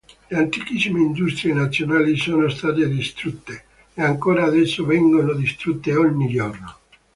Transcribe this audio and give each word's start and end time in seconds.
Le 0.29 0.35
antichissime 0.39 0.99
industrie 0.99 1.53
nazionali 1.53 2.17
sono 2.17 2.49
state 2.49 2.89
distrutte, 2.89 3.65
e 3.93 4.01
ancora 4.01 4.45
adesso 4.45 4.83
vengono 4.83 5.35
distrutte 5.35 5.95
ogni 5.95 6.27
giorno. 6.27 6.77